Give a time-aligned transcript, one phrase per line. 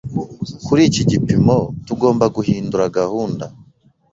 [0.65, 3.45] Kuri iki gipimo, tugomba guhindura gahunda.